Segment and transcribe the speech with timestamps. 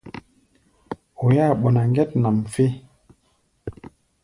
[1.25, 2.65] Oi-áa ɓɔná ŋgɛt nʼam fé.